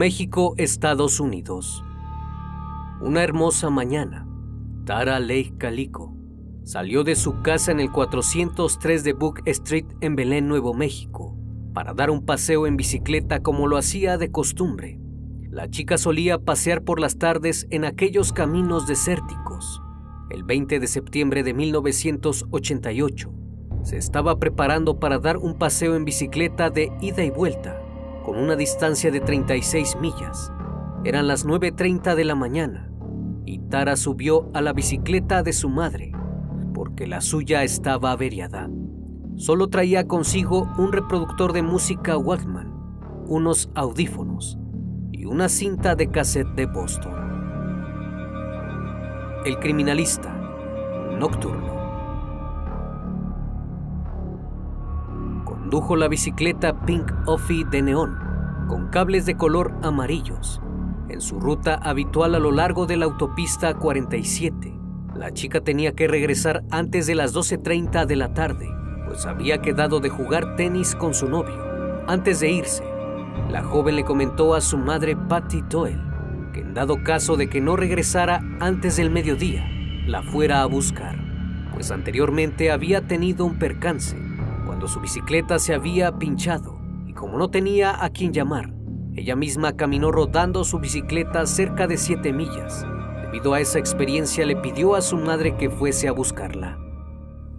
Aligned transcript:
México, 0.00 0.54
Estados 0.56 1.20
Unidos. 1.20 1.84
Una 3.02 3.22
hermosa 3.22 3.68
mañana, 3.68 4.26
Tara 4.86 5.20
Lake 5.20 5.52
Calico 5.58 6.16
salió 6.64 7.04
de 7.04 7.14
su 7.14 7.42
casa 7.42 7.70
en 7.70 7.80
el 7.80 7.92
403 7.92 9.04
de 9.04 9.12
Book 9.12 9.42
Street 9.44 9.84
en 10.00 10.16
Belén, 10.16 10.48
Nuevo 10.48 10.72
México, 10.72 11.36
para 11.74 11.92
dar 11.92 12.08
un 12.08 12.24
paseo 12.24 12.66
en 12.66 12.78
bicicleta 12.78 13.42
como 13.42 13.66
lo 13.66 13.76
hacía 13.76 14.16
de 14.16 14.30
costumbre. 14.30 14.98
La 15.50 15.68
chica 15.68 15.98
solía 15.98 16.38
pasear 16.38 16.82
por 16.82 16.98
las 16.98 17.18
tardes 17.18 17.66
en 17.68 17.84
aquellos 17.84 18.32
caminos 18.32 18.86
desérticos. 18.86 19.82
El 20.30 20.44
20 20.44 20.80
de 20.80 20.86
septiembre 20.86 21.42
de 21.42 21.52
1988, 21.52 23.30
se 23.82 23.98
estaba 23.98 24.38
preparando 24.38 24.98
para 24.98 25.18
dar 25.18 25.36
un 25.36 25.58
paseo 25.58 25.94
en 25.94 26.06
bicicleta 26.06 26.70
de 26.70 26.90
ida 27.02 27.22
y 27.22 27.28
vuelta 27.28 27.78
con 28.24 28.38
una 28.38 28.56
distancia 28.56 29.10
de 29.10 29.20
36 29.20 29.96
millas. 30.00 30.52
Eran 31.04 31.26
las 31.26 31.46
9.30 31.46 32.14
de 32.14 32.24
la 32.24 32.34
mañana 32.34 32.90
y 33.46 33.58
Tara 33.58 33.96
subió 33.96 34.50
a 34.54 34.60
la 34.60 34.72
bicicleta 34.72 35.42
de 35.42 35.52
su 35.52 35.68
madre 35.68 36.12
porque 36.74 37.06
la 37.06 37.20
suya 37.20 37.62
estaba 37.62 38.12
averiada. 38.12 38.70
Solo 39.36 39.68
traía 39.68 40.06
consigo 40.06 40.68
un 40.78 40.92
reproductor 40.92 41.52
de 41.52 41.62
música 41.62 42.16
Walkman, 42.16 42.72
unos 43.26 43.70
audífonos 43.74 44.58
y 45.12 45.24
una 45.24 45.48
cinta 45.48 45.94
de 45.94 46.10
cassette 46.10 46.54
de 46.54 46.66
Boston. 46.66 47.14
El 49.44 49.58
criminalista 49.58 50.34
nocturno. 51.18 51.79
Condujo 55.70 55.94
la 55.94 56.08
bicicleta 56.08 56.84
Pink 56.84 57.12
Offie 57.26 57.64
de 57.64 57.80
neón, 57.80 58.18
con 58.66 58.88
cables 58.88 59.24
de 59.24 59.36
color 59.36 59.72
amarillos, 59.84 60.60
en 61.08 61.20
su 61.20 61.38
ruta 61.38 61.76
habitual 61.76 62.34
a 62.34 62.40
lo 62.40 62.50
largo 62.50 62.86
de 62.86 62.96
la 62.96 63.04
autopista 63.04 63.74
47. 63.74 64.76
La 65.14 65.32
chica 65.32 65.60
tenía 65.60 65.92
que 65.92 66.08
regresar 66.08 66.64
antes 66.72 67.06
de 67.06 67.14
las 67.14 67.32
12.30 67.32 68.04
de 68.06 68.16
la 68.16 68.34
tarde, 68.34 68.68
pues 69.06 69.26
había 69.26 69.62
quedado 69.62 70.00
de 70.00 70.08
jugar 70.08 70.56
tenis 70.56 70.96
con 70.96 71.14
su 71.14 71.28
novio. 71.28 71.54
Antes 72.08 72.40
de 72.40 72.50
irse, 72.50 72.82
la 73.48 73.62
joven 73.62 73.94
le 73.94 74.04
comentó 74.04 74.56
a 74.56 74.60
su 74.60 74.76
madre 74.76 75.16
Patty 75.16 75.62
Doyle 75.70 76.02
que 76.52 76.62
en 76.62 76.74
dado 76.74 77.04
caso 77.04 77.36
de 77.36 77.48
que 77.48 77.60
no 77.60 77.76
regresara 77.76 78.40
antes 78.58 78.96
del 78.96 79.10
mediodía, 79.10 79.64
la 80.04 80.24
fuera 80.24 80.62
a 80.62 80.66
buscar, 80.66 81.16
pues 81.72 81.92
anteriormente 81.92 82.72
había 82.72 83.02
tenido 83.02 83.44
un 83.44 83.56
percance 83.60 84.29
su 84.88 85.00
bicicleta 85.00 85.58
se 85.58 85.74
había 85.74 86.18
pinchado 86.18 86.78
y 87.06 87.12
como 87.12 87.38
no 87.38 87.50
tenía 87.50 88.04
a 88.04 88.10
quien 88.10 88.32
llamar, 88.32 88.72
ella 89.14 89.36
misma 89.36 89.76
caminó 89.76 90.12
rodando 90.12 90.64
su 90.64 90.78
bicicleta 90.78 91.44
cerca 91.46 91.86
de 91.86 91.96
7 91.96 92.32
millas. 92.32 92.86
Debido 93.22 93.54
a 93.54 93.60
esa 93.60 93.78
experiencia 93.78 94.46
le 94.46 94.56
pidió 94.56 94.94
a 94.94 95.02
su 95.02 95.16
madre 95.16 95.56
que 95.56 95.70
fuese 95.70 96.08
a 96.08 96.12
buscarla. 96.12 96.78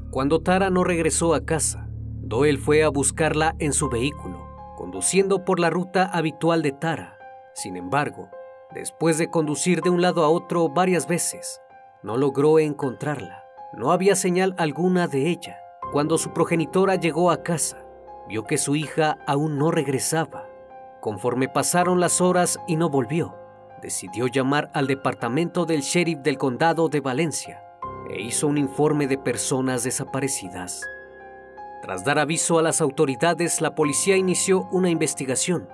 Cuando 0.10 0.42
Tara 0.42 0.70
no 0.70 0.84
regresó 0.84 1.34
a 1.34 1.46
casa, 1.46 1.88
Doyle 2.22 2.58
fue 2.58 2.84
a 2.84 2.90
buscarla 2.90 3.56
en 3.60 3.74
su 3.74 3.90
vehículo, 3.90 4.46
conduciendo 4.76 5.46
por 5.46 5.60
la 5.60 5.70
ruta 5.70 6.06
habitual 6.06 6.62
de 6.62 6.72
Tara. 6.72 7.18
Sin 7.54 7.78
embargo, 7.78 8.30
después 8.74 9.18
de 9.18 9.30
conducir 9.30 9.82
de 9.82 9.90
un 9.90 10.02
lado 10.02 10.24
a 10.24 10.30
otro 10.30 10.68
varias 10.70 11.08
veces, 11.08 11.62
no 12.04 12.18
logró 12.18 12.60
encontrarla. 12.60 13.44
No 13.78 13.92
había 13.92 14.16
señal 14.16 14.56
alguna 14.58 15.08
de 15.08 15.30
ella. 15.30 15.61
Cuando 15.92 16.18
su 16.18 16.32
progenitora 16.32 16.96
llegó 16.96 17.32
a 17.32 17.44
casa, 17.44 17.86
vio 18.30 18.46
que 18.46 18.58
su 18.58 18.78
hija 18.78 19.18
aún 19.28 19.58
no 19.58 19.72
regresaba. 19.72 20.48
Conforme 21.02 21.50
pasaron 21.50 22.00
las 22.00 22.22
horas 22.22 22.60
y 22.66 22.78
no 22.78 22.90
volvió, 22.90 23.36
decidió 23.82 24.28
llamar 24.28 24.72
al 24.74 24.88
departamento 24.88 25.66
del 25.66 25.82
sheriff 25.82 26.20
del 26.20 26.38
condado 26.38 26.88
de 26.88 27.02
Valencia 27.02 27.62
e 28.10 28.22
hizo 28.22 28.48
un 28.48 28.58
informe 28.58 29.08
de 29.08 29.18
personas 29.18 29.84
desaparecidas. 29.84 30.82
Tras 31.82 32.06
dar 32.06 32.20
aviso 32.20 32.58
a 32.58 32.62
las 32.62 32.80
autoridades, 32.80 33.60
la 33.60 33.76
policía 33.76 34.16
inició 34.16 34.70
una 34.72 34.90
investigación 34.90 35.68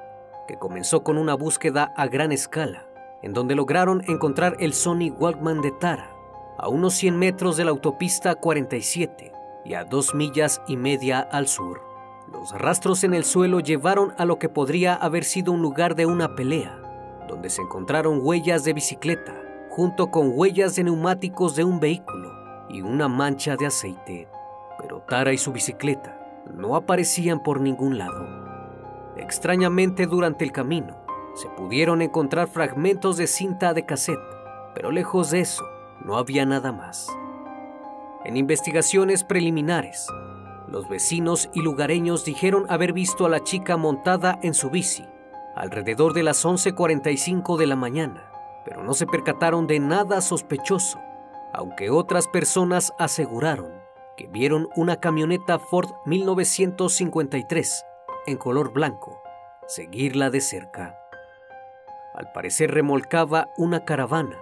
que 0.47 0.57
comenzó 0.57 1.03
con 1.03 1.19
una 1.19 1.35
búsqueda 1.35 1.93
a 1.95 2.07
gran 2.07 2.31
escala, 2.31 2.87
en 3.21 3.33
donde 3.33 3.53
lograron 3.53 4.01
encontrar 4.07 4.55
el 4.59 4.73
Sony 4.73 5.11
Walkman 5.11 5.61
de 5.61 5.71
Tara, 5.71 6.09
a 6.57 6.69
unos 6.69 6.95
100 6.95 7.19
metros 7.19 7.57
de 7.57 7.65
la 7.65 7.71
autopista 7.71 8.33
47, 8.35 9.33
y 9.67 9.73
a 9.73 9.83
dos 9.83 10.15
millas 10.15 10.61
y 10.67 10.77
media 10.77 11.19
al 11.19 11.47
sur. 11.47 11.81
Los 12.31 12.51
rastros 12.51 13.03
en 13.03 13.13
el 13.13 13.23
suelo 13.23 13.59
llevaron 13.59 14.13
a 14.17 14.25
lo 14.25 14.39
que 14.39 14.49
podría 14.49 14.95
haber 14.95 15.23
sido 15.23 15.51
un 15.51 15.61
lugar 15.61 15.95
de 15.95 16.05
una 16.05 16.35
pelea, 16.35 16.79
donde 17.27 17.49
se 17.49 17.61
encontraron 17.61 18.19
huellas 18.21 18.63
de 18.63 18.73
bicicleta, 18.73 19.33
junto 19.69 20.09
con 20.09 20.31
huellas 20.33 20.75
de 20.75 20.85
neumáticos 20.85 21.55
de 21.55 21.63
un 21.63 21.79
vehículo 21.79 22.31
y 22.69 22.81
una 22.81 23.07
mancha 23.07 23.55
de 23.57 23.65
aceite. 23.65 24.27
Pero 24.79 25.01
Tara 25.01 25.33
y 25.33 25.37
su 25.37 25.51
bicicleta 25.51 26.17
no 26.53 26.75
aparecían 26.75 27.43
por 27.43 27.59
ningún 27.59 27.97
lado. 27.97 28.25
Extrañamente 29.17 30.05
durante 30.05 30.45
el 30.45 30.51
camino, 30.51 30.95
se 31.35 31.49
pudieron 31.49 32.01
encontrar 32.01 32.47
fragmentos 32.47 33.17
de 33.17 33.27
cinta 33.27 33.73
de 33.73 33.85
cassette, 33.85 34.19
pero 34.73 34.91
lejos 34.91 35.31
de 35.31 35.41
eso, 35.41 35.65
no 36.03 36.17
había 36.17 36.45
nada 36.45 36.71
más. 36.71 37.09
En 38.27 38.35
investigaciones 38.35 39.23
preliminares, 39.23 40.05
los 40.67 40.89
vecinos 40.89 41.49
y 41.53 41.61
lugareños 41.61 42.25
dijeron 42.25 42.65
haber 42.67 42.91
visto 42.91 43.25
a 43.25 43.29
la 43.29 43.41
chica 43.41 43.77
montada 43.77 44.37
en 44.43 44.53
su 44.53 44.69
bici 44.69 45.05
alrededor 45.55 46.11
de 46.11 46.23
las 46.23 46.43
11.45 46.43 47.55
de 47.55 47.67
la 47.67 47.77
mañana, 47.77 48.29
pero 48.65 48.83
no 48.83 48.93
se 48.93 49.07
percataron 49.07 49.65
de 49.65 49.79
nada 49.79 50.19
sospechoso, 50.19 50.99
aunque 51.53 51.89
otras 51.89 52.27
personas 52.27 52.91
aseguraron 52.99 53.71
que 54.17 54.27
vieron 54.27 54.67
una 54.75 54.97
camioneta 54.97 55.57
Ford 55.57 55.89
1953 56.05 57.85
en 58.25 58.35
color 58.35 58.73
blanco 58.73 59.21
seguirla 59.67 60.29
de 60.29 60.41
cerca. 60.41 60.99
Al 62.13 62.33
parecer 62.33 62.71
remolcaba 62.71 63.51
una 63.55 63.85
caravana, 63.85 64.37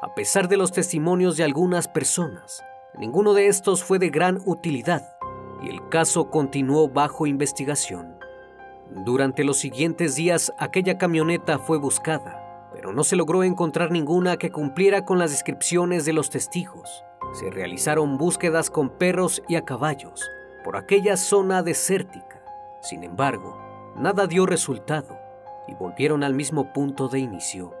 a 0.00 0.14
pesar 0.14 0.48
de 0.48 0.56
los 0.56 0.72
testimonios 0.72 1.36
de 1.36 1.44
algunas 1.44 1.86
personas 1.86 2.64
Ninguno 2.98 3.34
de 3.34 3.48
estos 3.48 3.84
fue 3.84 3.98
de 3.98 4.08
gran 4.08 4.40
utilidad 4.46 5.16
y 5.62 5.68
el 5.68 5.86
caso 5.90 6.30
continuó 6.30 6.88
bajo 6.88 7.26
investigación. 7.26 8.16
Durante 9.04 9.44
los 9.44 9.58
siguientes 9.58 10.14
días 10.14 10.50
aquella 10.58 10.96
camioneta 10.96 11.58
fue 11.58 11.76
buscada, 11.76 12.70
pero 12.72 12.94
no 12.94 13.04
se 13.04 13.16
logró 13.16 13.44
encontrar 13.44 13.90
ninguna 13.90 14.38
que 14.38 14.50
cumpliera 14.50 15.04
con 15.04 15.18
las 15.18 15.30
descripciones 15.30 16.06
de 16.06 16.14
los 16.14 16.30
testigos. 16.30 17.04
Se 17.34 17.50
realizaron 17.50 18.16
búsquedas 18.16 18.70
con 18.70 18.88
perros 18.88 19.42
y 19.46 19.56
a 19.56 19.64
caballos 19.66 20.30
por 20.64 20.78
aquella 20.78 21.18
zona 21.18 21.62
desértica. 21.62 22.42
Sin 22.80 23.04
embargo, 23.04 23.58
nada 23.98 24.26
dio 24.26 24.46
resultado 24.46 25.18
y 25.68 25.74
volvieron 25.74 26.24
al 26.24 26.32
mismo 26.32 26.72
punto 26.72 27.08
de 27.08 27.18
inicio. 27.18 27.74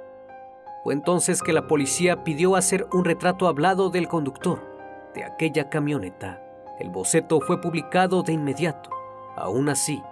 Fue 0.84 0.92
entonces 0.92 1.42
que 1.42 1.54
la 1.54 1.66
policía 1.66 2.22
pidió 2.22 2.54
hacer 2.54 2.86
un 2.92 3.06
retrato 3.06 3.48
hablado 3.48 3.88
del 3.88 4.08
conductor 4.08 4.75
aquella 5.24 5.68
camioneta. 5.68 6.42
El 6.78 6.90
boceto 6.90 7.40
fue 7.40 7.60
publicado 7.60 8.22
de 8.22 8.32
inmediato. 8.32 8.90
Aún 9.36 9.68
así, 9.68 10.02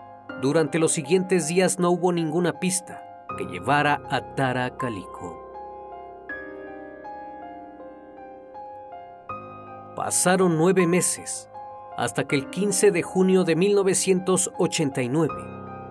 Durante 0.40 0.78
los 0.78 0.92
siguientes 0.92 1.48
días 1.48 1.78
no 1.78 1.90
hubo 1.90 2.12
ninguna 2.12 2.58
pista 2.58 3.02
que 3.38 3.44
llevara 3.44 4.02
a 4.10 4.20
Tara 4.34 4.76
Calico. 4.76 5.40
Pasaron 9.96 10.58
nueve 10.58 10.86
meses 10.86 11.48
hasta 11.96 12.24
que 12.24 12.36
el 12.36 12.50
15 12.50 12.90
de 12.90 13.02
junio 13.02 13.44
de 13.44 13.54
1989, 13.56 15.32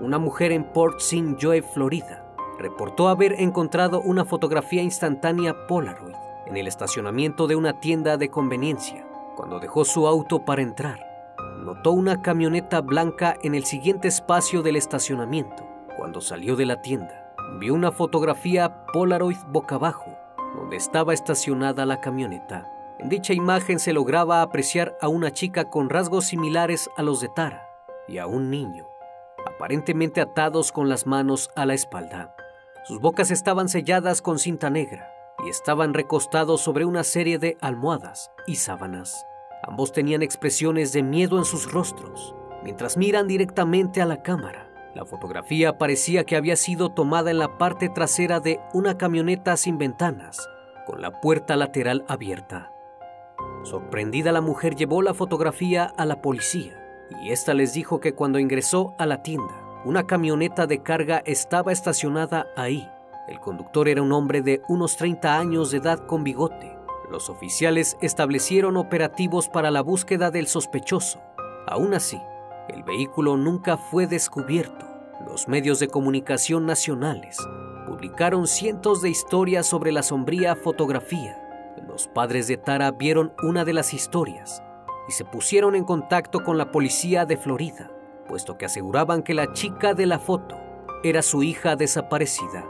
una 0.01 0.19
mujer 0.19 0.51
en 0.51 0.65
Port 0.65 0.99
St. 0.99 1.37
Joe, 1.41 1.61
Florida, 1.61 2.35
reportó 2.59 3.07
haber 3.07 3.33
encontrado 3.39 4.01
una 4.01 4.25
fotografía 4.25 4.83
instantánea 4.83 5.65
Polaroid 5.67 6.13
en 6.45 6.57
el 6.57 6.67
estacionamiento 6.67 7.47
de 7.47 7.55
una 7.55 7.79
tienda 7.79 8.17
de 8.17 8.29
conveniencia. 8.29 9.05
Cuando 9.35 9.59
dejó 9.59 9.85
su 9.85 10.07
auto 10.07 10.45
para 10.45 10.61
entrar, 10.61 10.99
notó 11.63 11.91
una 11.91 12.21
camioneta 12.21 12.81
blanca 12.81 13.35
en 13.41 13.55
el 13.55 13.65
siguiente 13.65 14.07
espacio 14.07 14.61
del 14.61 14.75
estacionamiento. 14.75 15.67
Cuando 15.97 16.21
salió 16.21 16.55
de 16.55 16.65
la 16.65 16.81
tienda, 16.81 17.33
vio 17.59 17.73
una 17.73 17.91
fotografía 17.91 18.85
Polaroid 18.93 19.37
boca 19.47 19.75
abajo, 19.75 20.15
donde 20.55 20.77
estaba 20.77 21.13
estacionada 21.13 21.85
la 21.85 22.01
camioneta. 22.01 22.69
En 22.99 23.09
dicha 23.09 23.33
imagen 23.33 23.79
se 23.79 23.93
lograba 23.93 24.41
apreciar 24.41 24.97
a 25.01 25.07
una 25.07 25.31
chica 25.31 25.69
con 25.69 25.89
rasgos 25.89 26.25
similares 26.25 26.89
a 26.95 27.03
los 27.03 27.21
de 27.21 27.29
Tara 27.29 27.67
y 28.07 28.17
a 28.17 28.27
un 28.27 28.49
niño, 28.49 28.85
aparentemente 29.47 30.21
atados 30.21 30.71
con 30.71 30.89
las 30.89 31.07
manos 31.07 31.49
a 31.55 31.65
la 31.65 31.73
espalda. 31.73 32.35
Sus 32.85 32.99
bocas 32.99 33.31
estaban 33.31 33.69
selladas 33.69 34.21
con 34.21 34.37
cinta 34.37 34.69
negra 34.69 35.12
y 35.45 35.49
estaban 35.49 35.93
recostados 35.93 36.61
sobre 36.61 36.85
una 36.85 37.03
serie 37.03 37.39
de 37.39 37.57
almohadas 37.61 38.31
y 38.47 38.55
sábanas. 38.55 39.25
Ambos 39.63 39.91
tenían 39.91 40.21
expresiones 40.21 40.91
de 40.93 41.03
miedo 41.03 41.37
en 41.37 41.45
sus 41.45 41.71
rostros, 41.71 42.35
mientras 42.63 42.97
miran 42.97 43.27
directamente 43.27 44.01
a 44.01 44.05
la 44.05 44.21
cámara. 44.21 44.69
La 44.95 45.05
fotografía 45.05 45.77
parecía 45.77 46.23
que 46.23 46.35
había 46.35 46.55
sido 46.55 46.89
tomada 46.89 47.31
en 47.31 47.39
la 47.39 47.57
parte 47.57 47.89
trasera 47.89 48.39
de 48.39 48.59
una 48.73 48.97
camioneta 48.97 49.57
sin 49.57 49.77
ventanas, 49.77 50.47
con 50.85 51.01
la 51.01 51.19
puerta 51.21 51.55
lateral 51.55 52.05
abierta. 52.07 52.71
Sorprendida 53.63 54.31
la 54.31 54.41
mujer 54.41 54.75
llevó 54.75 55.01
la 55.01 55.13
fotografía 55.13 55.85
a 55.97 56.05
la 56.05 56.21
policía 56.21 56.79
y 57.21 57.31
ésta 57.31 57.53
les 57.53 57.73
dijo 57.73 57.99
que 57.99 58.13
cuando 58.13 58.39
ingresó 58.39 58.93
a 58.97 59.05
la 59.05 59.23
tienda, 59.23 59.81
una 59.85 60.05
camioneta 60.05 60.67
de 60.67 60.81
carga 60.81 61.21
estaba 61.25 61.71
estacionada 61.71 62.47
ahí. 62.55 62.89
El 63.27 63.39
conductor 63.39 63.87
era 63.87 64.01
un 64.01 64.11
hombre 64.11 64.41
de 64.41 64.61
unos 64.67 64.97
30 64.97 65.37
años 65.37 65.71
de 65.71 65.77
edad 65.77 66.05
con 66.05 66.23
bigote. 66.23 66.77
Los 67.09 67.29
oficiales 67.29 67.97
establecieron 68.01 68.77
operativos 68.77 69.49
para 69.49 69.71
la 69.71 69.81
búsqueda 69.81 70.31
del 70.31 70.47
sospechoso. 70.47 71.21
Aún 71.67 71.93
así, 71.93 72.19
el 72.69 72.83
vehículo 72.83 73.37
nunca 73.37 73.77
fue 73.77 74.07
descubierto. 74.07 74.85
Los 75.25 75.47
medios 75.47 75.79
de 75.79 75.87
comunicación 75.87 76.65
nacionales 76.65 77.37
publicaron 77.87 78.47
cientos 78.47 79.01
de 79.01 79.09
historias 79.09 79.65
sobre 79.65 79.91
la 79.91 80.03
sombría 80.03 80.55
fotografía 80.55 81.39
los 81.93 82.07
padres 82.07 82.47
de 82.47 82.57
Tara 82.57 82.89
vieron 82.89 83.33
una 83.43 83.65
de 83.65 83.73
las 83.73 83.93
historias 83.93 84.63
y 85.07 85.11
se 85.11 85.25
pusieron 85.25 85.75
en 85.75 85.83
contacto 85.83 86.43
con 86.43 86.57
la 86.57 86.71
policía 86.71 87.25
de 87.25 87.37
Florida, 87.37 87.91
puesto 88.27 88.57
que 88.57 88.65
aseguraban 88.65 89.21
que 89.21 89.35
la 89.35 89.53
chica 89.53 89.93
de 89.93 90.07
la 90.07 90.17
foto 90.17 90.57
era 91.03 91.21
su 91.21 91.43
hija 91.43 91.75
desaparecida. 91.75 92.65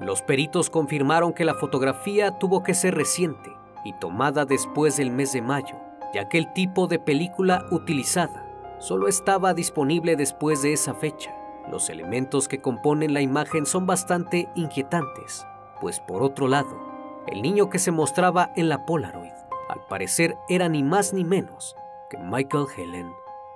Los 0.00 0.20
peritos 0.20 0.68
confirmaron 0.68 1.32
que 1.32 1.44
la 1.44 1.54
fotografía 1.54 2.38
tuvo 2.38 2.62
que 2.62 2.74
ser 2.74 2.94
reciente 2.94 3.50
y 3.82 3.94
tomada 3.94 4.44
después 4.44 4.98
del 4.98 5.10
mes 5.10 5.32
de 5.32 5.40
mayo, 5.40 5.76
ya 6.12 6.28
que 6.28 6.36
el 6.38 6.52
tipo 6.52 6.86
de 6.86 6.98
película 6.98 7.64
utilizada 7.70 8.46
solo 8.78 9.08
estaba 9.08 9.54
disponible 9.54 10.16
después 10.16 10.60
de 10.60 10.74
esa 10.74 10.94
fecha. 10.94 11.34
Los 11.70 11.88
elementos 11.88 12.46
que 12.46 12.60
componen 12.60 13.14
la 13.14 13.22
imagen 13.22 13.64
son 13.64 13.86
bastante 13.86 14.48
inquietantes, 14.54 15.46
pues 15.80 16.00
por 16.00 16.22
otro 16.22 16.46
lado, 16.46 16.78
el 17.26 17.42
niño 17.42 17.70
que 17.70 17.78
se 17.78 17.90
mostraba 17.90 18.52
en 18.54 18.68
la 18.68 18.84
Polaroid, 18.84 19.32
al 19.68 19.80
parecer 19.88 20.36
era 20.48 20.68
ni 20.68 20.82
más 20.82 21.12
ni 21.12 21.24
menos 21.24 21.74
que 22.10 22.18
Michael 22.18 22.66
Helen, 22.76 23.10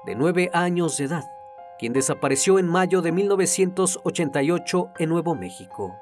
de 0.07 0.15
nueve 0.15 0.51
años 0.55 0.97
de 0.97 1.05
edad, 1.05 1.31
quien 1.79 1.93
desapareció 1.93 2.59
en 2.59 2.67
mayo 2.67 3.03
de 3.03 3.13
1988 3.13 4.91
en 4.99 5.09
Nuevo 5.09 5.35
México. 5.35 5.97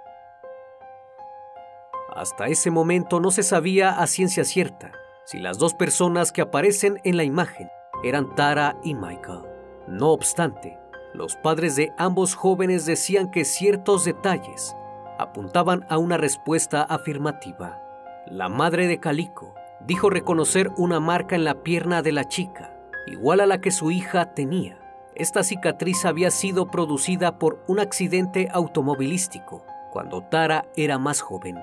Hasta 2.15 2.47
ese 2.47 2.71
momento 2.71 3.21
no 3.21 3.31
se 3.31 3.43
sabía 3.43 3.99
a 3.99 4.07
ciencia 4.07 4.45
cierta 4.45 4.93
si 5.25 5.39
las 5.39 5.59
dos 5.59 5.75
personas 5.75 6.33
que 6.33 6.41
aparecen 6.41 7.01
en 7.05 7.17
la 7.17 7.25
imagen 7.25 7.69
eran 8.03 8.35
Tara 8.35 8.79
y 8.83 8.95
Michael. 8.95 9.43
No 9.87 10.09
obstante, 10.11 10.79
los 11.13 11.37
padres 11.37 11.77
de 11.77 11.93
ambos 11.99 12.35
jóvenes 12.35 12.87
decían 12.87 13.31
que 13.31 13.45
ciertos 13.45 14.05
detalles 14.05 14.75
apuntaban 15.19 15.85
a 15.89 15.99
una 15.99 16.17
respuesta 16.17 16.83
afirmativa. 16.83 17.83
La 18.27 18.49
madre 18.49 18.87
de 18.87 19.01
Calico 19.01 19.55
dijo 19.81 20.11
reconocer 20.11 20.71
una 20.77 21.01
marca 21.01 21.37
en 21.37 21.45
la 21.45 21.63
pierna 21.63 22.03
de 22.03 22.13
la 22.13 22.29
chica, 22.29 22.75
igual 23.07 23.41
a 23.41 23.47
la 23.47 23.61
que 23.61 23.71
su 23.71 23.91
hija 23.91 24.33
tenía. 24.35 24.79
Esta 25.15 25.43
cicatriz 25.43 26.05
había 26.05 26.31
sido 26.31 26.71
producida 26.71 27.39
por 27.39 27.63
un 27.67 27.81
accidente 27.81 28.49
automovilístico 28.53 29.65
cuando 29.93 30.23
Tara 30.23 30.67
era 30.77 30.99
más 30.99 31.21
joven. 31.21 31.59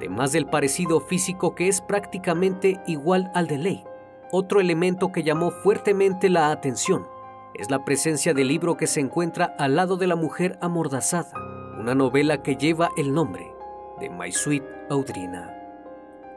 Además 0.00 0.32
del 0.32 0.46
parecido 0.46 0.98
físico 0.98 1.54
que 1.54 1.68
es 1.68 1.82
prácticamente 1.82 2.80
igual 2.86 3.30
al 3.34 3.46
de 3.46 3.58
Ley, 3.58 3.84
otro 4.32 4.58
elemento 4.58 5.12
que 5.12 5.22
llamó 5.22 5.50
fuertemente 5.50 6.30
la 6.30 6.50
atención 6.50 7.06
es 7.52 7.70
la 7.70 7.84
presencia 7.84 8.32
del 8.32 8.48
libro 8.48 8.78
que 8.78 8.86
se 8.86 9.00
encuentra 9.00 9.54
al 9.58 9.76
lado 9.76 9.98
de 9.98 10.06
la 10.06 10.16
mujer 10.16 10.56
amordazada 10.62 11.34
una 11.78 11.94
novela 11.94 12.42
que 12.42 12.56
lleva 12.56 12.88
el 12.96 13.12
nombre 13.12 13.52
de 14.00 14.08
My 14.08 14.32
Sweet 14.32 14.64
Audrina. 14.88 15.54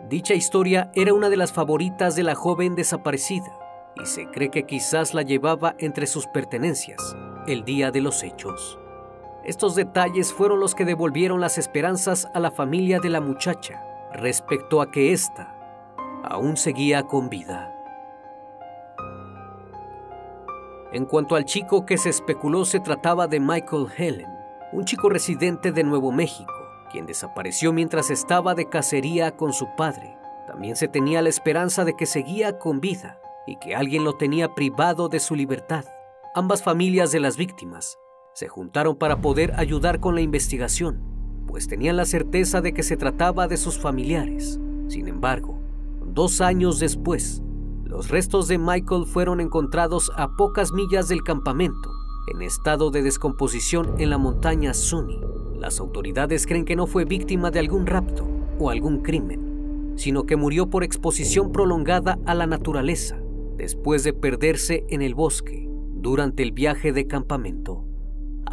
Dicha 0.10 0.33
historia 0.33 0.92
era 0.94 1.13
una 1.13 1.30
de 1.30 1.38
las 1.38 1.54
favoritas 1.54 2.18
de 2.18 2.24
la 2.24 2.36
joven 2.36 2.75
desaparecida 2.75 3.57
y 3.95 4.06
se 4.06 4.25
cree 4.25 4.50
que 4.50 4.65
quizás 4.65 5.13
la 5.13 5.21
llevaba 5.21 5.74
entre 5.77 6.06
sus 6.06 6.27
pertenencias 6.27 7.15
el 7.48 7.63
día 7.63 7.92
de 7.92 8.01
los 8.01 8.24
hechos. 8.24 8.77
Estos 9.43 9.75
detalles 9.75 10.31
fueron 10.31 10.61
los 10.61 10.73
que 10.73 10.85
devolvieron 10.85 11.41
las 11.41 11.57
esperanzas 11.57 12.29
a 12.33 12.39
la 12.39 12.49
familia 12.49 12.99
de 13.01 13.09
la 13.09 13.19
muchacha 13.19 13.83
respecto 14.13 14.81
a 14.81 14.89
que 14.89 15.11
ésta 15.11 15.53
aún 16.23 16.55
seguía 16.55 17.03
con 17.03 17.29
vida. 17.29 17.69
En 20.93 21.05
cuanto 21.05 21.35
al 21.35 21.43
chico 21.43 21.85
que 21.85 21.97
se 21.97 22.09
especuló 22.09 22.63
se 22.63 22.79
trataba 22.79 23.27
de 23.27 23.41
Michael 23.41 23.87
Helen, 23.97 24.31
un 24.71 24.85
chico 24.85 25.09
residente 25.09 25.73
de 25.73 25.83
Nuevo 25.83 26.13
México, 26.13 26.53
quien 26.89 27.05
desapareció 27.05 27.73
mientras 27.73 28.12
estaba 28.12 28.55
de 28.55 28.69
cacería 28.69 29.35
con 29.35 29.51
su 29.51 29.67
padre. 29.75 30.17
También 30.47 30.77
se 30.77 30.88
tenía 30.88 31.21
la 31.21 31.29
esperanza 31.29 31.83
de 31.83 31.95
que 31.95 32.05
seguía 32.05 32.59
con 32.59 32.79
vida 32.79 33.19
y 33.45 33.57
que 33.57 33.75
alguien 33.75 34.05
lo 34.05 34.13
tenía 34.13 34.55
privado 34.55 35.09
de 35.09 35.19
su 35.19 35.35
libertad. 35.35 35.83
Ambas 36.33 36.63
familias 36.63 37.12
de 37.12 37.19
las 37.19 37.35
víctimas 37.35 37.97
se 38.33 38.47
juntaron 38.47 38.95
para 38.95 39.21
poder 39.21 39.53
ayudar 39.57 39.99
con 39.99 40.15
la 40.15 40.21
investigación, 40.21 40.99
pues 41.47 41.67
tenían 41.67 41.97
la 41.97 42.05
certeza 42.05 42.61
de 42.61 42.73
que 42.73 42.83
se 42.83 42.97
trataba 42.97 43.47
de 43.47 43.57
sus 43.57 43.77
familiares. 43.77 44.59
Sin 44.87 45.07
embargo, 45.07 45.59
dos 46.05 46.41
años 46.41 46.79
después, 46.79 47.41
los 47.85 48.09
restos 48.09 48.47
de 48.47 48.57
Michael 48.57 49.05
fueron 49.05 49.39
encontrados 49.39 50.11
a 50.15 50.35
pocas 50.35 50.71
millas 50.71 51.07
del 51.07 51.23
campamento 51.23 51.89
en 52.33 52.41
estado 52.41 52.89
de 52.89 53.03
descomposición 53.03 53.95
en 53.99 54.09
la 54.09 54.17
montaña 54.17 54.73
Sunny. 54.73 55.19
Las 55.59 55.79
autoridades 55.79 56.47
creen 56.47 56.65
que 56.65 56.75
no 56.75 56.87
fue 56.87 57.05
víctima 57.05 57.51
de 57.51 57.59
algún 57.59 57.85
rapto 57.85 58.25
o 58.59 58.69
algún 58.69 59.01
crimen, 59.01 59.93
sino 59.95 60.23
que 60.23 60.35
murió 60.35 60.69
por 60.69 60.83
exposición 60.83 61.51
prolongada 61.51 62.17
a 62.25 62.33
la 62.33 62.47
naturaleza 62.47 63.19
después 63.57 64.03
de 64.03 64.13
perderse 64.13 64.85
en 64.89 65.01
el 65.01 65.13
bosque 65.13 65.69
durante 65.93 66.43
el 66.43 66.51
viaje 66.51 66.91
de 66.91 67.07
campamento. 67.07 67.85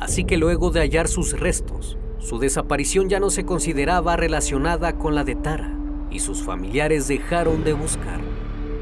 Así 0.00 0.24
que 0.24 0.36
luego 0.36 0.70
de 0.70 0.80
hallar 0.80 1.06
sus 1.06 1.38
restos, 1.38 1.98
su 2.18 2.38
desaparición 2.38 3.08
ya 3.08 3.20
no 3.20 3.30
se 3.30 3.44
consideraba 3.44 4.16
relacionada 4.16 4.98
con 4.98 5.14
la 5.14 5.24
de 5.24 5.36
Tara 5.36 5.76
y 6.10 6.18
sus 6.18 6.42
familiares 6.42 7.06
dejaron 7.06 7.62
de 7.62 7.74
buscar. 7.74 8.20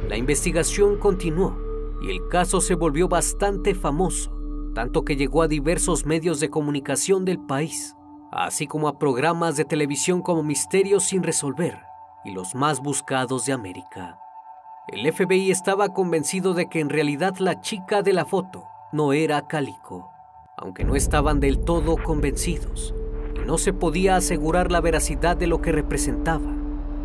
La 0.08 0.16
investigación 0.16 0.96
continuó 0.96 1.58
y 2.00 2.10
el 2.10 2.28
caso 2.28 2.60
se 2.60 2.74
volvió 2.74 3.08
bastante 3.08 3.74
famoso 3.74 4.38
tanto 4.78 5.04
que 5.04 5.16
llegó 5.16 5.42
a 5.42 5.48
diversos 5.48 6.06
medios 6.06 6.38
de 6.38 6.50
comunicación 6.50 7.24
del 7.24 7.40
país, 7.40 7.96
así 8.30 8.68
como 8.68 8.86
a 8.86 8.96
programas 8.96 9.56
de 9.56 9.64
televisión 9.64 10.22
como 10.22 10.44
Misterios 10.44 11.02
sin 11.02 11.24
resolver 11.24 11.80
y 12.24 12.30
los 12.30 12.54
más 12.54 12.78
buscados 12.80 13.44
de 13.44 13.52
América. 13.52 14.20
El 14.86 15.12
FBI 15.12 15.50
estaba 15.50 15.92
convencido 15.92 16.54
de 16.54 16.68
que 16.68 16.78
en 16.78 16.90
realidad 16.90 17.38
la 17.38 17.60
chica 17.60 18.02
de 18.02 18.12
la 18.12 18.24
foto 18.24 18.68
no 18.92 19.12
era 19.12 19.48
Calico, 19.48 20.12
aunque 20.60 20.84
no 20.84 20.96
estaban 20.96 21.40
del 21.40 21.58
todo 21.58 21.96
convencidos, 21.96 22.94
y 23.36 23.46
no 23.46 23.58
se 23.58 23.72
podía 23.72 24.16
asegurar 24.16 24.72
la 24.72 24.80
veracidad 24.80 25.36
de 25.36 25.46
lo 25.46 25.62
que 25.62 25.72
representaba, 25.72 26.54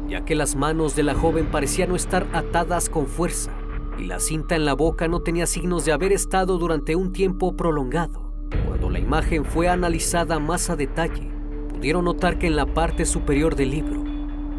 ya 0.07 0.25
que 0.25 0.35
las 0.35 0.55
manos 0.55 0.95
de 0.95 1.03
la 1.03 1.13
joven 1.13 1.51
parecían 1.51 1.89
no 1.89 1.95
estar 1.95 2.27
atadas 2.33 2.89
con 2.89 3.07
fuerza, 3.07 3.51
y 3.97 4.05
la 4.05 4.19
cinta 4.19 4.55
en 4.55 4.65
la 4.65 4.73
boca 4.73 5.07
no 5.07 5.21
tenía 5.21 5.45
signos 5.45 5.85
de 5.85 5.91
haber 5.91 6.11
estado 6.11 6.57
durante 6.57 6.95
un 6.95 7.13
tiempo 7.13 7.55
prolongado. 7.55 8.33
Cuando 8.67 8.89
la 8.89 8.99
imagen 8.99 9.45
fue 9.45 9.67
analizada 9.67 10.39
más 10.39 10.69
a 10.69 10.75
detalle, 10.75 11.31
pudieron 11.69 12.05
notar 12.05 12.39
que 12.39 12.47
en 12.47 12.55
la 12.55 12.65
parte 12.65 13.05
superior 13.05 13.55
del 13.55 13.71
libro 13.71 14.03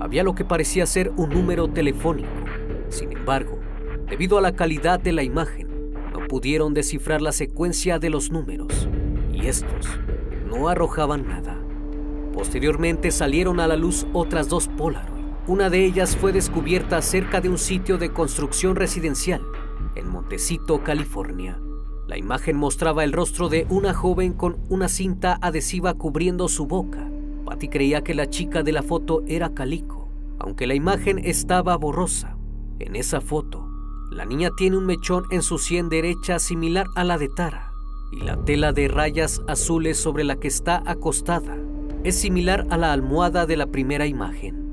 había 0.00 0.22
lo 0.22 0.34
que 0.34 0.44
parecía 0.44 0.86
ser 0.86 1.12
un 1.16 1.30
número 1.30 1.68
telefónico. 1.68 2.28
Sin 2.88 3.12
embargo, 3.12 3.58
debido 4.08 4.38
a 4.38 4.42
la 4.42 4.54
calidad 4.54 5.00
de 5.00 5.12
la 5.12 5.22
imagen, 5.22 5.63
no 6.14 6.28
pudieron 6.28 6.75
descifrar 6.75 7.21
la 7.21 7.33
secuencia 7.33 7.99
de 7.99 8.09
los 8.09 8.30
números 8.30 8.88
y 9.33 9.47
estos 9.47 9.88
no 10.47 10.68
arrojaban 10.68 11.26
nada. 11.26 11.61
Posteriormente 12.33 13.11
salieron 13.11 13.61
a 13.61 13.66
la 13.66 13.76
luz 13.76 14.06
otras 14.12 14.49
dos 14.49 14.68
Polaroid. 14.68 15.25
Una 15.47 15.68
de 15.71 15.85
ellas 15.85 16.16
fue 16.16 16.33
descubierta 16.33 17.02
cerca 17.02 17.40
de 17.40 17.49
un 17.49 17.59
sitio 17.59 17.99
de 17.99 18.12
construcción 18.12 18.76
residencial 18.76 19.42
en 19.97 20.09
Montecito, 20.09 20.83
California. 20.83 21.61
La 22.06 22.16
imagen 22.16 22.56
mostraba 22.56 23.02
el 23.02 23.12
rostro 23.12 23.49
de 23.49 23.66
una 23.68 23.92
joven 23.92 24.33
con 24.35 24.59
una 24.68 24.88
cinta 24.88 25.38
adhesiva 25.42 25.94
cubriendo 25.94 26.49
su 26.49 26.66
boca. 26.66 27.11
Patty 27.44 27.68
creía 27.68 28.02
que 28.02 28.14
la 28.14 28.30
chica 28.30 28.62
de 28.62 28.73
la 28.73 28.83
foto 28.83 29.23
era 29.26 29.52
Calico, 29.52 30.09
aunque 30.38 30.66
la 30.66 30.75
imagen 30.75 31.18
estaba 31.18 31.76
borrosa. 31.76 32.37
En 32.78 32.97
esa 32.97 33.21
foto, 33.21 33.68
la 34.14 34.25
niña 34.25 34.50
tiene 34.56 34.76
un 34.76 34.87
mechón 34.87 35.25
en 35.30 35.42
su 35.42 35.59
sien 35.59 35.88
derecha 35.88 36.38
similar 36.38 36.87
a 36.94 37.02
la 37.02 37.18
de 37.18 37.28
Tara, 37.28 37.73
y 38.12 38.21
la 38.21 38.37
tela 38.37 38.73
de 38.73 38.87
rayas 38.87 39.42
azules 39.49 39.99
sobre 39.99 40.23
la 40.23 40.37
que 40.37 40.47
está 40.47 40.83
acostada 40.87 41.59
es 42.04 42.14
similar 42.14 42.64
a 42.71 42.78
la 42.78 42.92
almohada 42.92 43.44
de 43.44 43.56
la 43.56 43.66
primera 43.66 44.06
imagen. 44.06 44.73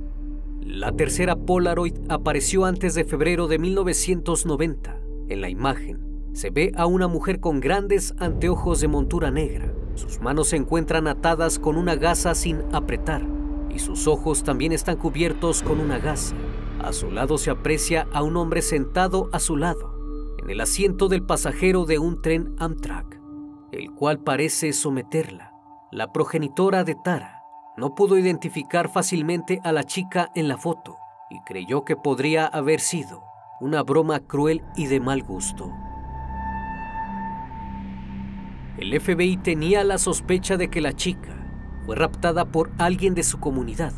La 0.62 0.92
tercera 0.92 1.36
Polaroid 1.36 1.96
apareció 2.08 2.66
antes 2.66 2.94
de 2.94 3.04
febrero 3.04 3.48
de 3.48 3.58
1990. 3.58 4.98
En 5.30 5.42
la 5.42 5.50
imagen 5.50 6.00
se 6.34 6.52
ve 6.52 6.72
a 6.76 6.86
una 6.86 7.08
mujer 7.08 7.40
con 7.40 7.60
grandes 7.60 8.14
anteojos 8.20 8.80
de 8.80 8.90
montura 8.90 9.32
negra. 9.32 9.74
Sus 9.96 10.22
manos 10.22 10.50
se 10.50 10.58
encuentran 10.58 11.08
atadas 11.08 11.58
con 11.58 11.78
una 11.78 11.96
gasa 11.96 12.36
sin 12.36 12.60
apretar 12.74 13.26
y 13.74 13.80
sus 13.80 14.08
ojos 14.08 14.44
también 14.44 14.72
están 14.72 14.98
cubiertos 14.98 15.64
con 15.64 15.80
una 15.80 15.98
gasa. 15.98 16.36
A 16.84 16.94
su 16.94 17.12
lado 17.12 17.38
se 17.38 17.52
aprecia 17.52 18.08
a 18.12 18.24
un 18.24 18.36
hombre 18.38 18.64
sentado 18.64 19.30
a 19.32 19.40
su 19.40 19.56
lado, 19.56 19.94
en 20.42 20.50
el 20.50 20.62
asiento 20.62 21.10
del 21.10 21.24
pasajero 21.24 21.86
de 21.86 22.00
un 22.00 22.24
tren 22.24 22.56
Amtrak, 22.58 23.22
el 23.72 23.92
cual 23.92 24.20
parece 24.20 24.74
someterla. 24.74 25.54
La 25.92 26.12
progenitora 26.12 26.84
de 26.84 26.96
Tara 26.96 27.44
no 27.78 27.94
pudo 27.94 28.18
identificar 28.18 28.90
fácilmente 28.90 29.62
a 29.64 29.72
la 29.72 29.84
chica 29.84 30.32
en 30.34 30.48
la 30.48 30.58
foto 30.58 30.98
y 31.30 31.40
creyó 31.42 31.86
que 31.86 31.96
podría 31.96 32.48
haber 32.48 32.80
sido 32.80 33.24
una 33.60 33.84
broma 33.84 34.20
cruel 34.22 34.64
y 34.76 34.88
de 34.88 35.00
mal 35.00 35.22
gusto. 35.22 35.72
El 38.78 39.00
FBI 39.00 39.38
tenía 39.38 39.84
la 39.84 40.00
sospecha 40.00 40.58
de 40.58 40.70
que 40.72 40.82
la 40.82 40.94
chica 40.94 41.38
fue 41.86 41.96
raptada 41.96 42.46
por 42.46 42.72
alguien 42.80 43.14
de 43.14 43.22
su 43.22 43.40
comunidad, 43.40 43.94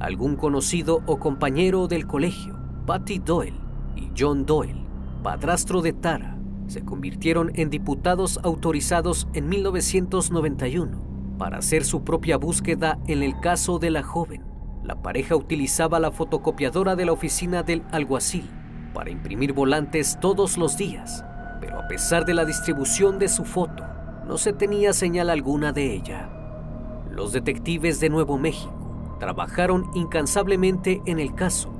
algún 0.00 0.36
conocido 0.36 1.02
o 1.06 1.18
compañero 1.18 1.88
del 1.88 2.06
colegio. 2.06 2.56
Patty 2.86 3.18
Doyle 3.18 3.58
y 3.96 4.10
John 4.16 4.46
Doyle, 4.46 4.84
padrastro 5.22 5.82
de 5.82 5.92
Tara, 5.92 6.38
se 6.68 6.84
convirtieron 6.84 7.52
en 7.54 7.70
diputados 7.70 8.40
autorizados 8.42 9.28
en 9.34 9.48
1991 9.48 11.36
para 11.38 11.58
hacer 11.58 11.84
su 11.84 12.02
propia 12.02 12.36
búsqueda 12.36 12.98
en 13.06 13.22
el 13.22 13.38
caso 13.40 13.78
de 13.78 13.90
la 13.90 14.02
joven. 14.02 14.44
La 14.82 15.02
pareja 15.02 15.36
utilizaba 15.36 15.98
la 16.00 16.12
fotocopiadora 16.12 16.96
de 16.96 17.06
la 17.06 17.12
oficina 17.12 17.62
del 17.62 17.82
alguacil 17.90 18.48
para 18.94 19.10
imprimir 19.10 19.52
volantes 19.52 20.18
todos 20.20 20.56
los 20.56 20.76
días, 20.76 21.24
pero 21.60 21.80
a 21.80 21.88
pesar 21.88 22.24
de 22.24 22.34
la 22.34 22.44
distribución 22.44 23.18
de 23.18 23.28
su 23.28 23.44
foto, 23.44 23.84
no 24.26 24.38
se 24.38 24.52
tenía 24.52 24.92
señal 24.92 25.30
alguna 25.30 25.72
de 25.72 25.92
ella. 25.92 26.30
Los 27.10 27.32
detectives 27.32 28.00
de 28.00 28.10
Nuevo 28.10 28.38
México 28.38 28.75
trabajaron 29.18 29.90
incansablemente 29.94 31.02
en 31.06 31.18
el 31.18 31.34
caso 31.34 31.72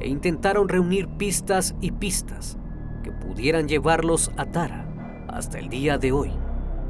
e 0.00 0.08
intentaron 0.08 0.68
reunir 0.68 1.08
pistas 1.08 1.74
y 1.80 1.92
pistas 1.92 2.58
que 3.02 3.12
pudieran 3.12 3.68
llevarlos 3.68 4.30
a 4.36 4.46
Tara 4.46 4.88
hasta 5.28 5.58
el 5.58 5.68
día 5.68 5.98
de 5.98 6.12
hoy. 6.12 6.32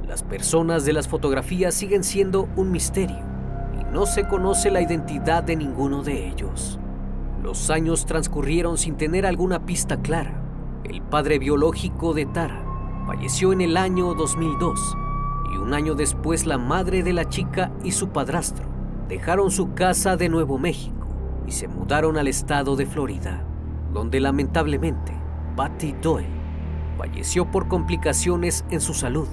Las 0.06 0.22
personas 0.22 0.84
de 0.84 0.92
las 0.92 1.08
fotografías 1.08 1.74
siguen 1.74 2.04
siendo 2.04 2.48
un 2.56 2.70
misterio 2.70 3.20
y 3.80 3.84
no 3.92 4.06
se 4.06 4.26
conoce 4.26 4.70
la 4.70 4.80
identidad 4.80 5.42
de 5.42 5.56
ninguno 5.56 6.02
de 6.02 6.28
ellos. 6.28 6.78
Los 7.42 7.70
años 7.70 8.06
transcurrieron 8.06 8.78
sin 8.78 8.96
tener 8.96 9.26
alguna 9.26 9.64
pista 9.64 10.00
clara. 10.00 10.40
El 10.84 11.02
padre 11.02 11.38
biológico 11.38 12.14
de 12.14 12.26
Tara 12.26 12.64
falleció 13.06 13.52
en 13.52 13.60
el 13.60 13.76
año 13.76 14.14
2002 14.14 14.96
y 15.52 15.56
un 15.56 15.74
año 15.74 15.94
después 15.94 16.46
la 16.46 16.58
madre 16.58 17.02
de 17.02 17.12
la 17.12 17.28
chica 17.28 17.70
y 17.84 17.92
su 17.92 18.08
padrastro 18.08 18.71
dejaron 19.12 19.50
su 19.50 19.74
casa 19.74 20.16
de 20.16 20.30
Nuevo 20.30 20.56
México 20.56 21.06
y 21.46 21.52
se 21.52 21.68
mudaron 21.68 22.16
al 22.16 22.28
estado 22.28 22.76
de 22.76 22.86
Florida, 22.86 23.44
donde 23.92 24.20
lamentablemente 24.20 25.12
Patty 25.54 25.94
Doyle 26.00 26.26
falleció 26.96 27.50
por 27.50 27.68
complicaciones 27.68 28.64
en 28.70 28.80
su 28.80 28.94
salud 28.94 29.28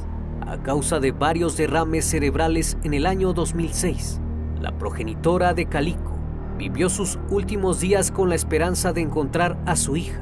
a 0.45 0.57
causa 0.57 0.99
de 0.99 1.13
varios 1.13 1.55
derrames 1.55 2.03
cerebrales 2.03 2.77
en 2.83 2.93
el 2.93 3.05
año 3.05 3.31
2006. 3.31 4.19
La 4.59 4.77
progenitora 4.77 5.53
de 5.53 5.67
Calico 5.67 6.11
vivió 6.57 6.89
sus 6.89 7.17
últimos 7.29 7.79
días 7.79 8.11
con 8.11 8.27
la 8.27 8.35
esperanza 8.35 8.91
de 8.91 8.99
encontrar 8.99 9.57
a 9.65 9.77
su 9.77 9.95
hija, 9.95 10.19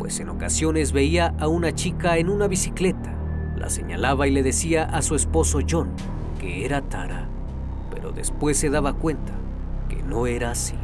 pues 0.00 0.18
en 0.18 0.30
ocasiones 0.30 0.90
veía 0.90 1.32
a 1.38 1.46
una 1.46 1.72
chica 1.72 2.18
en 2.18 2.28
una 2.28 2.48
bicicleta, 2.48 3.16
la 3.56 3.70
señalaba 3.70 4.26
y 4.26 4.32
le 4.32 4.42
decía 4.42 4.82
a 4.82 5.00
su 5.00 5.14
esposo 5.14 5.60
John 5.68 5.90
que 6.40 6.64
era 6.64 6.82
Tara, 6.82 7.28
después 8.16 8.58
se 8.58 8.70
daba 8.70 8.94
cuenta 8.94 9.32
que 9.88 10.02
no 10.02 10.26
era 10.26 10.50
así. 10.50 10.74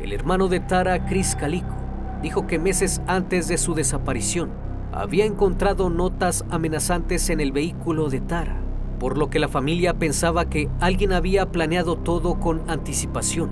El 0.00 0.12
hermano 0.12 0.48
de 0.48 0.58
Tara, 0.58 1.06
Chris 1.06 1.36
Calico, 1.36 1.76
dijo 2.22 2.46
que 2.48 2.58
meses 2.58 3.02
antes 3.06 3.46
de 3.46 3.58
su 3.58 3.74
desaparición, 3.74 4.50
había 4.92 5.24
encontrado 5.24 5.90
notas 5.90 6.44
amenazantes 6.50 7.30
en 7.30 7.40
el 7.40 7.52
vehículo 7.52 8.08
de 8.08 8.20
Tara, 8.20 8.56
por 8.98 9.16
lo 9.16 9.30
que 9.30 9.38
la 9.38 9.48
familia 9.48 9.94
pensaba 9.94 10.48
que 10.48 10.68
alguien 10.80 11.12
había 11.12 11.50
planeado 11.52 11.96
todo 11.96 12.40
con 12.40 12.62
anticipación. 12.68 13.50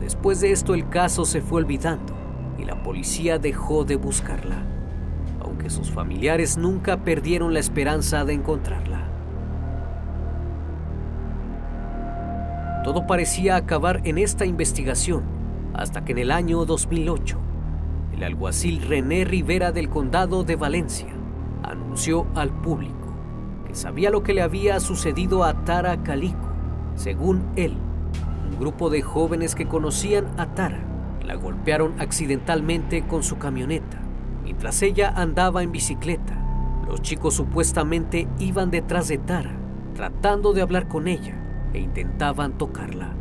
Después 0.00 0.40
de 0.40 0.52
esto 0.52 0.74
el 0.74 0.88
caso 0.88 1.24
se 1.24 1.40
fue 1.40 1.62
olvidando 1.62 2.14
y 2.58 2.64
la 2.64 2.82
policía 2.82 3.38
dejó 3.38 3.84
de 3.84 3.96
buscarla, 3.96 4.64
aunque 5.40 5.70
sus 5.70 5.90
familiares 5.90 6.56
nunca 6.56 7.04
perdieron 7.04 7.54
la 7.54 7.60
esperanza 7.60 8.24
de 8.24 8.34
encontrarla. 8.34 9.01
Todo 12.84 13.06
parecía 13.06 13.54
acabar 13.54 14.00
en 14.04 14.18
esta 14.18 14.44
investigación 14.44 15.22
hasta 15.72 16.04
que 16.04 16.12
en 16.12 16.18
el 16.18 16.30
año 16.32 16.64
2008 16.64 17.38
el 18.12 18.24
alguacil 18.24 18.82
René 18.82 19.24
Rivera 19.24 19.70
del 19.70 19.88
condado 19.88 20.42
de 20.42 20.56
Valencia 20.56 21.06
anunció 21.62 22.26
al 22.34 22.50
público 22.50 23.14
que 23.66 23.76
sabía 23.76 24.10
lo 24.10 24.24
que 24.24 24.34
le 24.34 24.42
había 24.42 24.80
sucedido 24.80 25.44
a 25.44 25.64
Tara 25.64 26.02
Calico. 26.02 26.48
Según 26.96 27.44
él, 27.54 27.76
un 28.50 28.58
grupo 28.58 28.90
de 28.90 29.00
jóvenes 29.00 29.54
que 29.54 29.68
conocían 29.68 30.26
a 30.36 30.54
Tara 30.54 30.80
la 31.24 31.36
golpearon 31.36 32.00
accidentalmente 32.00 33.02
con 33.06 33.22
su 33.22 33.38
camioneta 33.38 34.00
mientras 34.42 34.82
ella 34.82 35.12
andaba 35.14 35.62
en 35.62 35.70
bicicleta. 35.70 36.36
Los 36.88 37.00
chicos 37.00 37.34
supuestamente 37.34 38.26
iban 38.40 38.72
detrás 38.72 39.06
de 39.06 39.18
Tara, 39.18 39.52
tratando 39.94 40.52
de 40.52 40.62
hablar 40.62 40.88
con 40.88 41.06
ella 41.06 41.41
e 41.72 41.78
intentaban 41.78 42.58
tocarla, 42.58 43.12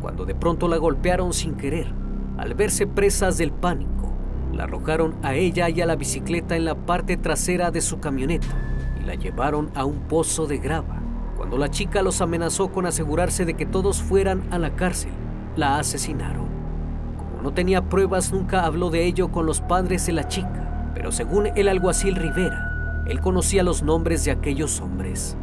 cuando 0.00 0.24
de 0.24 0.34
pronto 0.34 0.68
la 0.68 0.76
golpearon 0.76 1.32
sin 1.32 1.54
querer, 1.54 1.92
al 2.38 2.54
verse 2.54 2.86
presas 2.86 3.38
del 3.38 3.52
pánico 3.52 4.00
la 4.52 4.64
arrojaron 4.64 5.14
a 5.22 5.34
ella 5.34 5.68
y 5.68 5.80
a 5.80 5.86
la 5.86 5.96
bicicleta 5.96 6.56
en 6.56 6.64
la 6.64 6.74
parte 6.74 7.16
trasera 7.16 7.70
de 7.70 7.80
su 7.80 8.00
camioneta 8.00 8.48
y 9.00 9.06
la 9.06 9.14
llevaron 9.14 9.70
a 9.74 9.84
un 9.84 10.00
pozo 10.00 10.46
de 10.46 10.58
grava. 10.58 11.00
Cuando 11.36 11.56
la 11.56 11.70
chica 11.70 12.02
los 12.02 12.20
amenazó 12.20 12.70
con 12.70 12.86
asegurarse 12.86 13.44
de 13.44 13.54
que 13.54 13.66
todos 13.66 14.02
fueran 14.02 14.42
a 14.50 14.58
la 14.58 14.74
cárcel, 14.74 15.12
la 15.56 15.78
asesinaron. 15.78 16.48
Como 17.16 17.42
no 17.42 17.52
tenía 17.54 17.88
pruebas, 17.88 18.32
nunca 18.32 18.64
habló 18.64 18.90
de 18.90 19.06
ello 19.06 19.30
con 19.30 19.46
los 19.46 19.60
padres 19.60 20.06
de 20.06 20.12
la 20.12 20.28
chica, 20.28 20.90
pero 20.94 21.12
según 21.12 21.46
el 21.46 21.68
alguacil 21.68 22.16
Rivera, 22.16 23.04
él 23.06 23.20
conocía 23.20 23.62
los 23.62 23.82
nombres 23.82 24.24
de 24.24 24.32
aquellos 24.32 24.80
hombres. 24.80 25.36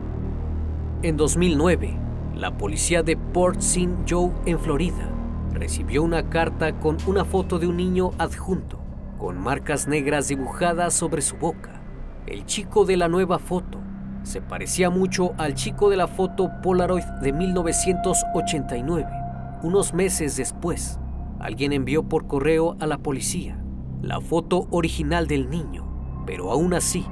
En 1.02 1.18
2009, 1.18 1.98
la 2.38 2.58
policía 2.58 3.04
de 3.04 3.18
Port 3.18 3.60
St. 3.60 3.90
Joe 4.08 4.32
en 4.46 4.60
Florida 4.60 5.12
recibió 5.54 6.04
una 6.04 6.30
carta 6.30 6.80
con 6.80 6.98
una 7.08 7.26
foto 7.26 7.58
de 7.58 7.68
un 7.68 7.78
niño 7.78 8.12
adjunto 8.18 8.80
con 9.18 9.40
marcas 9.40 9.88
negras 9.88 10.28
dibujadas 10.28 10.94
sobre 10.94 11.24
su 11.24 11.38
boca. 11.38 11.82
El 12.28 12.46
chico 12.46 12.86
de 12.86 12.98
la 12.98 13.08
nueva 13.08 13.40
foto 13.40 13.80
se 14.22 14.42
parecía 14.42 14.92
mucho 14.92 15.34
al 15.40 15.56
chico 15.56 15.90
de 15.90 15.98
la 15.98 16.08
foto 16.08 16.52
Polaroid 16.62 17.06
de 17.22 17.34
1989. 17.34 19.08
Unos 19.64 19.96
meses 19.96 20.38
después, 20.38 21.00
alguien 21.40 21.74
envió 21.74 22.04
por 22.04 22.28
correo 22.28 22.78
a 22.80 22.86
la 22.86 23.00
policía 23.00 23.60
la 24.04 24.22
foto 24.22 24.68
original 24.70 25.28
del 25.28 25.50
niño 25.50 25.88
pero 26.28 26.52
aún 26.52 26.74
así, 26.74 27.06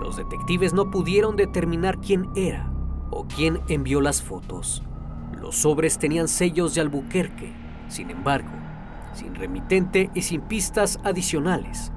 los 0.00 0.16
detectives 0.16 0.74
no 0.74 0.90
pudieron 0.90 1.36
determinar 1.36 2.00
quién 2.00 2.28
era 2.34 2.70
o 3.10 3.26
quién 3.26 3.60
envió 3.68 4.00
las 4.00 4.22
fotos. 4.22 4.82
Los 5.40 5.56
sobres 5.56 5.98
tenían 5.98 6.28
sellos 6.28 6.74
de 6.74 6.80
Albuquerque, 6.80 7.52
sin 7.88 8.10
embargo, 8.10 8.50
sin 9.12 9.34
remitente 9.34 10.10
y 10.14 10.22
sin 10.22 10.42
pistas 10.42 10.98
adicionales, 11.04 11.92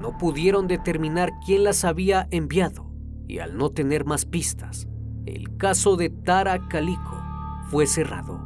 no 0.00 0.18
pudieron 0.18 0.66
determinar 0.66 1.30
quién 1.46 1.64
las 1.64 1.84
había 1.84 2.28
enviado 2.30 2.90
y 3.26 3.38
al 3.38 3.56
no 3.56 3.70
tener 3.70 4.04
más 4.04 4.26
pistas, 4.26 4.88
el 5.26 5.56
caso 5.56 5.96
de 5.96 6.10
Tara 6.10 6.68
Calico 6.68 7.22
fue 7.70 7.86
cerrado. 7.86 8.40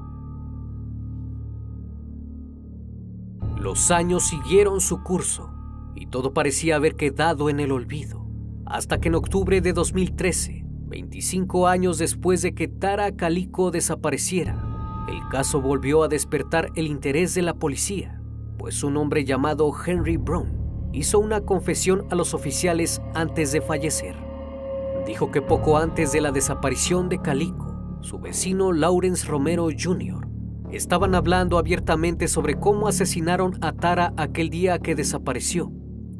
Los 3.56 3.90
años 3.90 4.28
siguieron 4.28 4.80
su 4.80 5.02
curso 5.02 5.50
y 5.96 6.06
todo 6.06 6.32
parecía 6.32 6.76
haber 6.76 6.94
quedado 6.94 7.50
en 7.50 7.58
el 7.58 7.72
olvido, 7.72 8.24
hasta 8.66 9.00
que 9.00 9.08
en 9.08 9.16
octubre 9.16 9.60
de 9.60 9.72
2013, 9.72 10.64
25 10.88 11.68
años 11.68 11.98
después 11.98 12.42
de 12.42 12.54
que 12.54 12.66
Tara 12.66 13.14
Calico 13.14 13.70
desapareciera, 13.70 15.04
el 15.08 15.20
caso 15.30 15.60
volvió 15.60 16.02
a 16.02 16.08
despertar 16.08 16.70
el 16.74 16.86
interés 16.86 17.34
de 17.34 17.42
la 17.42 17.54
policía, 17.54 18.20
pues 18.58 18.82
un 18.82 18.96
hombre 18.96 19.24
llamado 19.24 19.70
Henry 19.86 20.16
Brown 20.16 20.90
hizo 20.92 21.18
una 21.18 21.42
confesión 21.42 22.06
a 22.10 22.14
los 22.14 22.34
oficiales 22.34 23.02
antes 23.14 23.52
de 23.52 23.60
fallecer. 23.60 24.16
Dijo 25.06 25.30
que 25.30 25.42
poco 25.42 25.78
antes 25.78 26.12
de 26.12 26.20
la 26.20 26.32
desaparición 26.32 27.08
de 27.08 27.20
Calico, 27.20 27.98
su 28.00 28.18
vecino 28.18 28.72
Lawrence 28.72 29.26
Romero 29.26 29.68
Jr. 29.76 30.26
estaban 30.70 31.14
hablando 31.14 31.58
abiertamente 31.58 32.28
sobre 32.28 32.58
cómo 32.58 32.88
asesinaron 32.88 33.58
a 33.60 33.72
Tara 33.72 34.12
aquel 34.16 34.50
día 34.50 34.78
que 34.78 34.94
desapareció. 34.94 35.70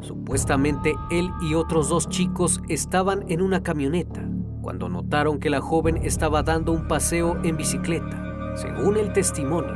Supuestamente 0.00 0.94
él 1.10 1.28
y 1.42 1.54
otros 1.54 1.88
dos 1.88 2.08
chicos 2.08 2.60
estaban 2.68 3.25
en 3.28 3.42
una 3.42 3.62
camioneta 3.62 4.28
cuando 4.68 4.90
notaron 4.90 5.40
que 5.40 5.48
la 5.48 5.62
joven 5.62 5.96
estaba 6.02 6.42
dando 6.42 6.72
un 6.72 6.88
paseo 6.88 7.38
en 7.42 7.56
bicicleta. 7.56 8.52
Según 8.54 8.98
el 8.98 9.14
testimonio, 9.14 9.72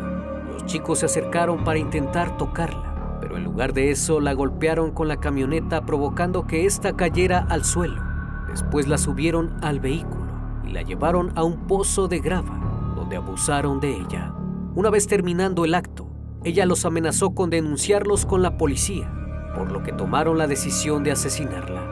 los 0.52 0.66
chicos 0.66 0.98
se 0.98 1.06
acercaron 1.06 1.64
para 1.64 1.78
intentar 1.78 2.36
tocarla, 2.36 3.18
pero 3.18 3.38
en 3.38 3.44
lugar 3.44 3.72
de 3.72 3.90
eso 3.90 4.20
la 4.20 4.34
golpearon 4.34 4.90
con 4.90 5.08
la 5.08 5.16
camioneta 5.16 5.86
provocando 5.86 6.46
que 6.46 6.66
ésta 6.66 6.94
cayera 6.94 7.46
al 7.48 7.64
suelo. 7.64 8.02
Después 8.50 8.86
la 8.86 8.98
subieron 8.98 9.56
al 9.62 9.80
vehículo 9.80 10.26
y 10.62 10.72
la 10.72 10.82
llevaron 10.82 11.32
a 11.36 11.42
un 11.42 11.66
pozo 11.66 12.06
de 12.06 12.18
grava, 12.18 12.92
donde 12.94 13.16
abusaron 13.16 13.80
de 13.80 13.96
ella. 13.96 14.34
Una 14.74 14.90
vez 14.90 15.06
terminando 15.06 15.64
el 15.64 15.74
acto, 15.74 16.06
ella 16.44 16.66
los 16.66 16.84
amenazó 16.84 17.30
con 17.34 17.48
denunciarlos 17.48 18.26
con 18.26 18.42
la 18.42 18.58
policía, 18.58 19.10
por 19.56 19.72
lo 19.72 19.82
que 19.82 19.92
tomaron 19.92 20.36
la 20.36 20.46
decisión 20.46 21.02
de 21.02 21.12
asesinarla. 21.12 21.91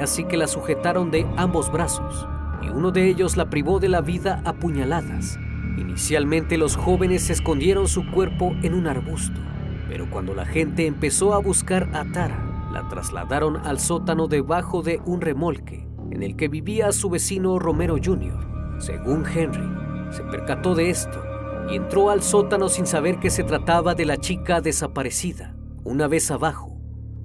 Así 0.00 0.24
que 0.24 0.36
la 0.36 0.46
sujetaron 0.46 1.10
de 1.10 1.26
ambos 1.36 1.70
brazos 1.70 2.26
y 2.62 2.68
uno 2.68 2.90
de 2.90 3.08
ellos 3.08 3.36
la 3.36 3.50
privó 3.50 3.80
de 3.80 3.88
la 3.88 4.00
vida 4.00 4.42
a 4.44 4.52
puñaladas. 4.54 5.38
Inicialmente 5.76 6.58
los 6.58 6.76
jóvenes 6.76 7.30
escondieron 7.30 7.88
su 7.88 8.10
cuerpo 8.10 8.54
en 8.62 8.74
un 8.74 8.86
arbusto, 8.86 9.40
pero 9.88 10.08
cuando 10.10 10.34
la 10.34 10.44
gente 10.44 10.86
empezó 10.86 11.34
a 11.34 11.38
buscar 11.38 11.88
a 11.94 12.04
Tara, 12.12 12.70
la 12.72 12.88
trasladaron 12.88 13.56
al 13.56 13.78
sótano 13.78 14.28
debajo 14.28 14.82
de 14.82 15.00
un 15.04 15.20
remolque 15.20 15.86
en 16.10 16.22
el 16.22 16.36
que 16.36 16.48
vivía 16.48 16.92
su 16.92 17.10
vecino 17.10 17.58
Romero 17.58 17.96
Jr. 18.02 18.78
Según 18.78 19.24
Henry, 19.26 19.68
se 20.10 20.22
percató 20.24 20.74
de 20.74 20.90
esto 20.90 21.22
y 21.70 21.76
entró 21.76 22.10
al 22.10 22.22
sótano 22.22 22.68
sin 22.68 22.86
saber 22.86 23.18
que 23.18 23.30
se 23.30 23.44
trataba 23.44 23.94
de 23.94 24.04
la 24.04 24.18
chica 24.18 24.60
desaparecida. 24.60 25.54
Una 25.84 26.06
vez 26.08 26.30
abajo, 26.30 26.71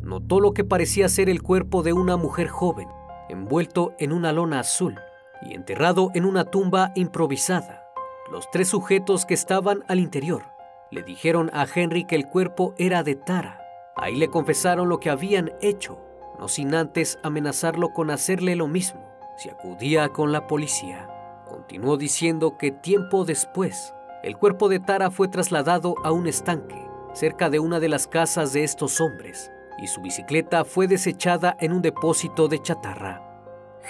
notó 0.07 0.39
lo 0.39 0.53
que 0.53 0.63
parecía 0.63 1.09
ser 1.09 1.29
el 1.29 1.43
cuerpo 1.43 1.83
de 1.83 1.91
una 1.91 2.15
mujer 2.15 2.47
joven, 2.47 2.87
envuelto 3.27 3.93
en 3.99 4.13
una 4.13 4.31
lona 4.31 4.61
azul 4.61 4.95
y 5.41 5.53
enterrado 5.53 6.11
en 6.15 6.25
una 6.25 6.45
tumba 6.45 6.93
improvisada. 6.95 7.83
Los 8.31 8.49
tres 8.49 8.69
sujetos 8.69 9.25
que 9.25 9.33
estaban 9.33 9.83
al 9.89 9.99
interior 9.99 10.43
le 10.91 11.03
dijeron 11.03 11.51
a 11.53 11.65
Henry 11.73 12.05
que 12.05 12.15
el 12.15 12.27
cuerpo 12.27 12.73
era 12.77 13.03
de 13.03 13.15
Tara. 13.15 13.59
Ahí 13.97 14.15
le 14.15 14.29
confesaron 14.29 14.87
lo 14.87 14.99
que 14.99 15.09
habían 15.09 15.51
hecho 15.61 15.99
no 16.39 16.47
sin 16.47 16.75
antes 16.75 17.17
amenazarlo 17.23 17.89
con 17.89 18.11
hacerle 18.11 18.55
lo 18.55 18.67
mismo 18.67 19.03
si 19.37 19.49
acudía 19.49 20.09
con 20.09 20.31
la 20.31 20.47
policía. 20.47 21.09
Continuó 21.49 21.97
diciendo 21.97 22.57
que 22.57 22.71
tiempo 22.71 23.25
después, 23.25 23.93
el 24.23 24.37
cuerpo 24.37 24.69
de 24.69 24.79
Tara 24.79 25.11
fue 25.11 25.27
trasladado 25.27 25.95
a 26.03 26.11
un 26.11 26.27
estanque 26.27 26.87
cerca 27.13 27.49
de 27.49 27.59
una 27.59 27.79
de 27.79 27.89
las 27.89 28.07
casas 28.07 28.53
de 28.53 28.63
estos 28.63 29.01
hombres 29.01 29.51
y 29.77 29.87
su 29.87 30.01
bicicleta 30.01 30.65
fue 30.65 30.87
desechada 30.87 31.55
en 31.59 31.73
un 31.73 31.81
depósito 31.81 32.47
de 32.47 32.61
chatarra. 32.61 33.21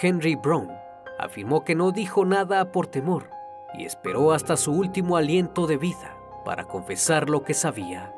Henry 0.02 0.36
Brown 0.36 0.70
afirmó 1.18 1.64
que 1.64 1.76
no 1.76 1.92
dijo 1.92 2.26
nada 2.26 2.72
por 2.72 2.88
temor 2.88 3.30
y 3.74 3.86
esperó 3.86 4.32
hasta 4.32 4.58
su 4.58 4.72
último 4.72 5.18
aliento 5.18 5.68
de 5.68 5.78
vida 5.78 6.18
para 6.46 6.66
confesar 6.66 7.30
lo 7.30 7.44
que 7.44 7.54
sabía, 7.54 8.14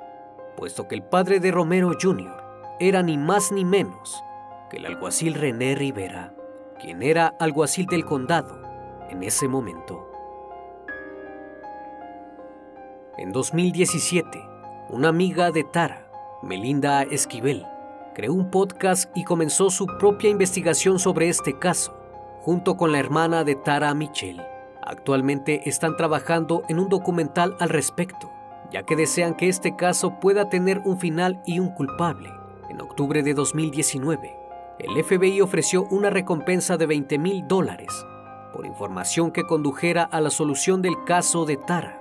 puesto 0.56 0.88
que 0.88 0.96
el 0.96 1.04
padre 1.04 1.40
de 1.40 1.52
Romero 1.52 1.92
Jr 2.00 2.50
era 2.80 3.04
ni 3.04 3.18
más 3.18 3.52
ni 3.52 3.66
menos 3.66 4.24
que 4.70 4.78
el 4.78 4.86
alguacil 4.86 5.34
René 5.34 5.76
Rivera, 5.76 6.34
quien 6.80 7.04
era 7.04 7.28
alguacil 7.40 7.88
del 7.88 8.06
condado 8.06 8.62
en 9.10 9.24
ese 9.24 9.48
momento. 9.48 10.10
En 13.18 13.34
2017, 13.34 14.42
una 14.90 15.10
amiga 15.10 15.52
de 15.52 15.66
Tara, 15.66 16.09
Melinda 16.41 17.04
Esquivel, 17.04 17.65
creó 18.15 18.34
un 18.34 18.49
podcast 18.49 19.12
y 19.13 19.25
comenzó 19.25 19.69
su 19.69 19.86
propia 19.86 20.30
investigación 20.30 20.97
sobre 20.97 21.28
este 21.28 21.60
caso, 21.60 21.93
junto 22.41 22.78
con 22.78 22.93
la 22.93 22.99
hermana 22.99 23.43
de 23.43 23.56
Tara 23.56 23.93
Michelle. 23.93 24.41
Actualmente 24.82 25.67
están 25.69 25.97
trabajando 25.97 26.63
en 26.69 26.80
un 26.80 26.88
documental 26.88 27.58
al 27.60 27.67
respecto, 27.67 28.32
ya 28.71 28.84
que 28.84 28.95
desean 28.95 29.36
que 29.36 29.49
este 29.49 29.75
caso 29.75 30.19
pueda 30.21 30.49
tener 30.49 30.80
un 30.86 30.97
final 30.97 31.41
y 31.45 31.60
un 31.60 31.73
culpable. 31.73 32.32
En 32.69 32.80
octubre 32.80 33.21
de 33.21 33.34
2019, 33.34 34.34
el 34.80 35.04
FBI 35.04 35.41
ofreció 35.41 35.84
una 35.91 36.10
recompensa 36.10 36.78
de 36.78 36.86
20 36.86 37.17
mil 37.17 37.47
dólares 37.49 38.06
por 38.54 38.65
información 38.65 39.32
que 39.32 39.43
condujera 39.43 40.04
a 40.04 40.21
la 40.21 40.30
solución 40.30 40.82
del 40.82 41.04
caso 41.04 41.43
de 41.45 41.58
Tara. 41.58 41.99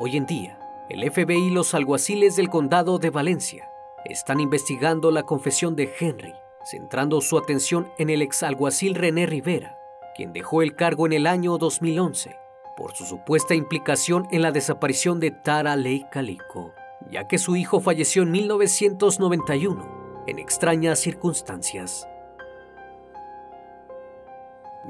Hoy 0.00 0.16
en 0.16 0.26
día, 0.26 0.58
el 0.90 1.08
FBI 1.08 1.46
y 1.46 1.50
los 1.50 1.72
alguaciles 1.72 2.34
del 2.34 2.50
condado 2.50 2.98
de 2.98 3.10
Valencia 3.10 3.70
están 4.10 4.40
investigando 4.40 5.10
la 5.10 5.24
confesión 5.24 5.76
de 5.76 5.92
Henry, 5.98 6.34
centrando 6.64 7.20
su 7.20 7.38
atención 7.38 7.90
en 7.98 8.10
el 8.10 8.22
exalguacil 8.22 8.94
René 8.94 9.26
Rivera, 9.26 9.78
quien 10.16 10.32
dejó 10.32 10.62
el 10.62 10.74
cargo 10.74 11.06
en 11.06 11.12
el 11.12 11.26
año 11.26 11.58
2011 11.58 12.36
por 12.76 12.94
su 12.94 13.04
supuesta 13.04 13.54
implicación 13.54 14.28
en 14.30 14.42
la 14.42 14.52
desaparición 14.52 15.18
de 15.18 15.30
Tara 15.30 15.76
Ley 15.76 16.04
Calico, 16.10 16.74
ya 17.10 17.26
que 17.26 17.38
su 17.38 17.56
hijo 17.56 17.80
falleció 17.80 18.22
en 18.22 18.30
1991 18.32 20.24
en 20.26 20.38
extrañas 20.38 20.98
circunstancias. 20.98 22.06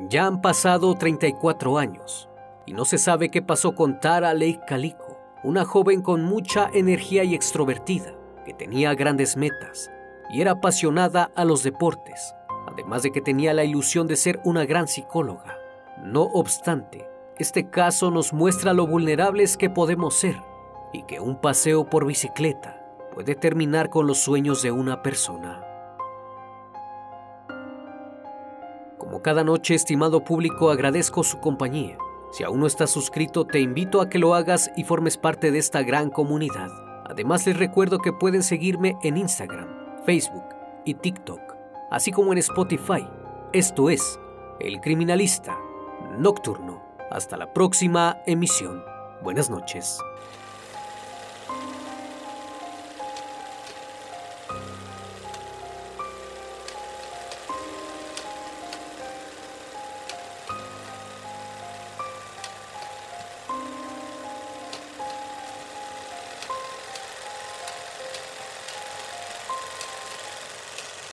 Ya 0.09 0.27
han 0.27 0.43
pasado 0.43 0.95
34 0.95 1.79
años 1.79 2.29
y 2.67 2.73
no 2.73 2.85
se 2.85 2.99
sabe 2.99 3.31
qué 3.31 3.41
pasó 3.41 3.75
con 3.75 4.01
Tara 4.01 4.35
Lake 4.35 4.61
Calico, 4.67 5.19
una 5.45 5.65
joven 5.65 6.03
con 6.03 6.25
mucha 6.25 6.69
energía 6.73 7.23
y 7.23 7.35
extrovertida, 7.35 8.16
que 8.47 8.55
tenía 8.55 8.95
grandes 8.95 9.37
metas 9.37 9.91
y 10.31 10.41
era 10.41 10.53
apasionada 10.53 11.33
a 11.35 11.45
los 11.45 11.65
deportes, 11.65 12.35
además 12.69 13.03
de 13.03 13.11
que 13.11 13.21
tenía 13.21 13.53
la 13.53 13.65
ilusión 13.65 14.07
de 14.07 14.15
ser 14.15 14.41
una 14.45 14.65
gran 14.65 14.87
psicóloga. 14.87 15.59
No 16.03 16.23
obstante, 16.23 17.09
este 17.39 17.69
caso 17.69 18.13
nos 18.13 18.33
muestra 18.33 18.73
lo 18.73 18.87
vulnerables 18.87 19.57
que 19.57 19.69
podemos 19.69 20.15
ser 20.15 20.41
y 20.93 21.03
que 21.03 21.19
un 21.19 21.41
paseo 21.41 21.91
por 21.91 22.07
bicicleta 22.07 22.81
puede 23.13 23.35
terminar 23.35 23.91
con 23.91 24.07
los 24.07 24.19
sueños 24.19 24.63
de 24.63 24.71
una 24.71 25.03
persona. 25.03 25.63
Como 28.97 29.23
cada 29.23 29.43
noche, 29.43 29.75
estimado 29.75 30.23
público, 30.23 30.71
agradezco 30.71 31.25
su 31.25 31.41
compañía. 31.41 31.99
Si 32.31 32.45
aún 32.45 32.61
no 32.61 32.67
estás 32.67 32.91
suscrito, 32.91 33.45
te 33.45 33.61
invito 33.61 34.01
a 34.01 34.09
que 34.09 34.19
lo 34.19 34.35
hagas 34.35 34.71
y 34.77 34.85
formes 34.85 35.17
parte 35.17 35.51
de 35.51 35.59
esta 35.59 35.83
gran 35.83 36.11
comunidad. 36.11 36.86
Además, 37.17 37.47
les 37.47 37.59
recuerdo 37.59 38.01
que 38.01 38.13
pueden 38.13 38.43
seguirme 38.43 38.99
en 39.03 39.17
Instagram, 39.17 39.69
Facebook 40.05 40.45
y 40.85 40.93
TikTok, 40.93 41.41
así 41.91 42.13
como 42.13 42.31
en 42.33 42.39
Spotify. 42.41 43.09
Esto 43.55 43.89
es 43.89 44.21
El 44.61 44.83
Criminalista 44.83 45.59
Nocturno. 46.19 46.83
Hasta 47.11 47.39
la 47.39 47.55
próxima 47.55 48.19
emisión. 48.27 48.85
Buenas 49.23 49.49
noches. 49.49 49.99